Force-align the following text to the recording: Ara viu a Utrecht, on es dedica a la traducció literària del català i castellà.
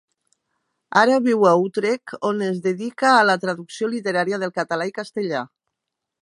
Ara 1.01 1.17
viu 1.25 1.45
a 1.49 1.51
Utrecht, 1.65 2.15
on 2.29 2.41
es 2.47 2.57
dedica 2.63 3.11
a 3.19 3.27
la 3.31 3.37
traducció 3.45 3.91
literària 3.93 4.41
del 4.45 4.55
català 4.57 4.89
i 4.93 4.97
castellà. 4.97 5.45